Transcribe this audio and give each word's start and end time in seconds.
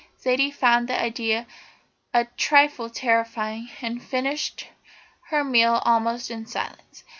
Zaidie 0.19 0.49
found 0.51 0.87
the 0.89 0.99
idea 0.99 1.45
a 2.11 2.25
trifle 2.35 2.89
terrifying, 2.89 3.69
and 3.83 4.01
finished 4.01 4.65
her 5.29 5.43
meal 5.43 5.79
almost 5.85 6.31
in 6.31 6.47
silence. 6.47 7.03